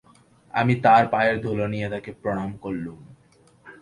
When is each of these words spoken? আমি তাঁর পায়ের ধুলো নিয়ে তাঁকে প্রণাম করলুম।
আমি 0.53 0.73
তাঁর 0.83 1.03
পায়ের 1.07 1.35
ধুলো 1.41 1.65
নিয়ে 1.67 1.87
তাঁকে 1.89 2.11
প্রণাম 2.21 2.49
করলুম। 2.57 2.99